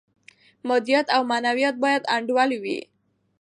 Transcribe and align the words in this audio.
مادیات 0.67 1.07
او 1.15 1.21
معنویات 1.31 1.75
باید 1.83 2.03
انډول 2.15 2.49
وي. 2.63 2.79